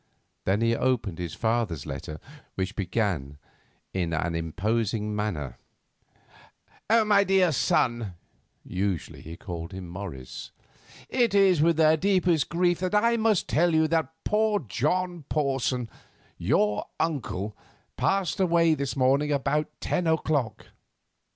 Then 0.45 0.61
he 0.61 0.75
opened 0.75 1.19
his 1.19 1.35
father's 1.35 1.85
letter, 1.85 2.19
which 2.55 2.75
began 2.75 3.37
in 3.93 4.13
an 4.13 4.33
imposing 4.33 5.15
manner: 5.15 5.59
"MY 6.89 7.23
DEAR 7.23 7.51
SON 7.51 8.15
(usually 8.65 9.21
he 9.21 9.37
called 9.37 9.73
him 9.73 9.87
Morris),—It 9.87 11.35
is 11.35 11.61
with 11.61 11.77
the 11.77 11.97
deepest 11.97 12.49
grief 12.49 12.79
that 12.79 12.95
I 12.95 13.15
must 13.15 13.47
tell 13.47 13.75
you 13.75 13.87
that 13.89 14.11
poor 14.23 14.57
John 14.61 15.21
Porson, 15.29 15.87
your 16.35 16.87
uncle, 16.99 17.55
passed 17.95 18.39
away 18.39 18.73
this 18.73 18.95
morning 18.95 19.31
about 19.31 19.67
ten 19.81 20.07
o'clock. 20.07 20.65